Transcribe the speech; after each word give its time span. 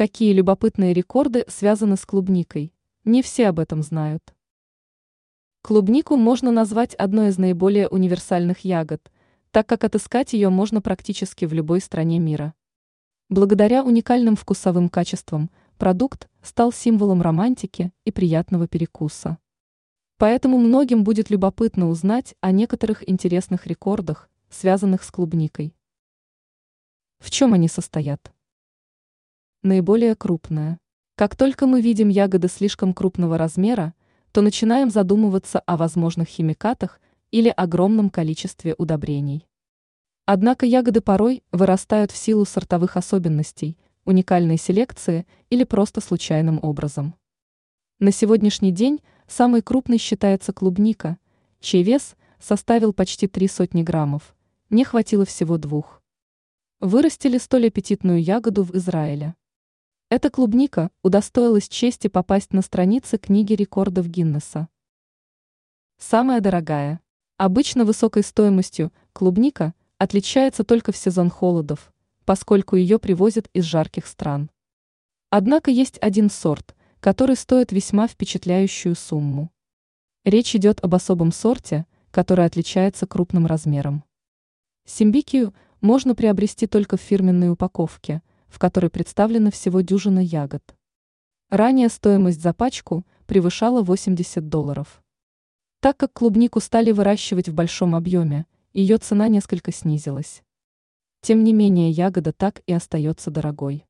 Какие 0.00 0.32
любопытные 0.32 0.94
рекорды 0.94 1.44
связаны 1.46 1.98
с 1.98 2.06
клубникой? 2.06 2.72
Не 3.04 3.20
все 3.20 3.48
об 3.48 3.58
этом 3.58 3.82
знают. 3.82 4.34
Клубнику 5.60 6.16
можно 6.16 6.50
назвать 6.50 6.94
одной 6.94 7.28
из 7.28 7.36
наиболее 7.36 7.86
универсальных 7.86 8.60
ягод, 8.60 9.12
так 9.50 9.66
как 9.66 9.84
отыскать 9.84 10.32
ее 10.32 10.48
можно 10.48 10.80
практически 10.80 11.44
в 11.44 11.52
любой 11.52 11.82
стране 11.82 12.18
мира. 12.18 12.54
Благодаря 13.28 13.84
уникальным 13.84 14.36
вкусовым 14.36 14.88
качествам 14.88 15.50
продукт 15.76 16.30
стал 16.42 16.72
символом 16.72 17.20
романтики 17.20 17.92
и 18.06 18.10
приятного 18.10 18.66
перекуса. 18.66 19.36
Поэтому 20.16 20.56
многим 20.56 21.04
будет 21.04 21.28
любопытно 21.28 21.90
узнать 21.90 22.34
о 22.40 22.52
некоторых 22.52 23.06
интересных 23.06 23.66
рекордах, 23.66 24.30
связанных 24.48 25.02
с 25.02 25.10
клубникой. 25.10 25.74
В 27.18 27.30
чем 27.30 27.52
они 27.52 27.68
состоят? 27.68 28.32
Наиболее 29.62 30.14
крупная. 30.14 30.78
Как 31.16 31.36
только 31.36 31.66
мы 31.66 31.82
видим 31.82 32.08
ягоды 32.08 32.48
слишком 32.48 32.94
крупного 32.94 33.36
размера, 33.36 33.92
то 34.32 34.40
начинаем 34.40 34.88
задумываться 34.88 35.58
о 35.58 35.76
возможных 35.76 36.28
химикатах 36.28 36.98
или 37.30 37.50
огромном 37.50 38.08
количестве 38.08 38.74
удобрений. 38.78 39.46
Однако 40.24 40.64
ягоды 40.64 41.02
порой 41.02 41.42
вырастают 41.52 42.10
в 42.10 42.16
силу 42.16 42.46
сортовых 42.46 42.96
особенностей, 42.96 43.76
уникальной 44.06 44.56
селекции 44.56 45.26
или 45.50 45.64
просто 45.64 46.00
случайным 46.00 46.58
образом. 46.62 47.14
На 47.98 48.12
сегодняшний 48.12 48.72
день 48.72 49.02
самой 49.28 49.60
крупной 49.60 49.98
считается 49.98 50.54
клубника, 50.54 51.18
чей 51.60 51.82
вес 51.82 52.16
составил 52.38 52.94
почти 52.94 53.26
три 53.26 53.46
сотни 53.46 53.82
граммов, 53.82 54.34
не 54.70 54.84
хватило 54.84 55.26
всего 55.26 55.58
двух. 55.58 56.02
Вырастили 56.80 57.36
столь 57.36 57.66
аппетитную 57.66 58.22
ягоду 58.22 58.62
в 58.62 58.74
Израиле. 58.74 59.34
Эта 60.12 60.28
клубника 60.28 60.90
удостоилась 61.04 61.68
чести 61.68 62.08
попасть 62.08 62.52
на 62.52 62.62
страницы 62.62 63.16
книги 63.16 63.52
рекордов 63.52 64.08
Гиннесса. 64.08 64.66
Самая 65.98 66.40
дорогая. 66.40 67.00
Обычно 67.36 67.84
высокой 67.84 68.24
стоимостью 68.24 68.92
клубника 69.12 69.72
отличается 69.98 70.64
только 70.64 70.90
в 70.90 70.96
сезон 70.96 71.30
холодов, 71.30 71.92
поскольку 72.24 72.74
ее 72.74 72.98
привозят 72.98 73.48
из 73.52 73.62
жарких 73.62 74.04
стран. 74.04 74.50
Однако 75.28 75.70
есть 75.70 75.96
один 76.00 76.28
сорт, 76.28 76.74
который 76.98 77.36
стоит 77.36 77.70
весьма 77.70 78.08
впечатляющую 78.08 78.96
сумму. 78.96 79.52
Речь 80.24 80.56
идет 80.56 80.82
об 80.82 80.92
особом 80.96 81.30
сорте, 81.30 81.86
который 82.10 82.46
отличается 82.46 83.06
крупным 83.06 83.46
размером. 83.46 84.02
Симбикию 84.86 85.54
можно 85.80 86.16
приобрести 86.16 86.66
только 86.66 86.96
в 86.96 87.00
фирменной 87.00 87.50
упаковке– 87.50 88.22
в 88.50 88.58
которой 88.58 88.90
представлены 88.90 89.50
всего 89.50 89.80
дюжина 89.80 90.18
ягод. 90.18 90.74
Ранее 91.48 91.88
стоимость 91.88 92.42
за 92.42 92.52
пачку 92.52 93.06
превышала 93.26 93.82
80 93.82 94.48
долларов. 94.48 95.02
Так 95.80 95.96
как 95.96 96.12
клубнику 96.12 96.60
стали 96.60 96.92
выращивать 96.92 97.48
в 97.48 97.54
большом 97.54 97.94
объеме, 97.94 98.46
ее 98.72 98.98
цена 98.98 99.28
несколько 99.28 99.72
снизилась. 99.72 100.42
Тем 101.22 101.42
не 101.44 101.52
менее 101.52 101.90
ягода 101.90 102.32
так 102.32 102.62
и 102.66 102.72
остается 102.72 103.30
дорогой. 103.30 103.86